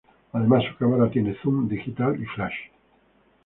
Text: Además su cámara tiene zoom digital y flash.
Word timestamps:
Además 0.33 0.63
su 0.67 0.75
cámara 0.77 1.11
tiene 1.11 1.37
zoom 1.43 1.67
digital 1.69 2.19
y 2.19 2.25
flash. 2.25 2.55